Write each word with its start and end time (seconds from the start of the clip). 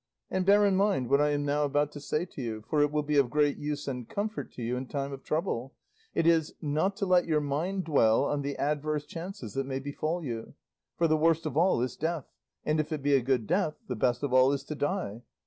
And 0.31 0.47
bear 0.47 0.65
in 0.65 0.75
mind 0.75 1.11
what 1.11 1.21
I 1.21 1.29
am 1.29 1.45
now 1.45 1.63
about 1.63 1.91
to 1.91 1.99
say 1.99 2.25
to 2.25 2.41
you, 2.41 2.63
for 2.67 2.81
it 2.81 2.91
will 2.91 3.03
be 3.03 3.17
of 3.17 3.29
great 3.29 3.57
use 3.57 3.87
and 3.87 4.09
comfort 4.09 4.51
to 4.53 4.63
you 4.63 4.75
in 4.75 4.87
time 4.87 5.13
of 5.13 5.21
trouble; 5.23 5.75
it 6.15 6.25
is, 6.25 6.55
not 6.59 6.95
to 6.95 7.05
let 7.05 7.27
your 7.27 7.39
mind 7.39 7.83
dwell 7.83 8.23
on 8.23 8.41
the 8.41 8.57
adverse 8.57 9.05
chances 9.05 9.53
that 9.53 9.67
may 9.67 9.77
befall 9.77 10.23
you; 10.23 10.55
for 10.97 11.07
the 11.07 11.17
worst 11.17 11.45
of 11.45 11.55
all 11.55 11.83
is 11.83 11.95
death, 11.95 12.25
and 12.65 12.79
if 12.79 12.91
it 12.91 13.03
be 13.03 13.13
a 13.13 13.21
good 13.21 13.45
death, 13.45 13.75
the 13.87 13.95
best 13.95 14.23
of 14.23 14.33
all 14.33 14.51
is 14.51 14.63
to 14.63 14.73
die. 14.73 15.21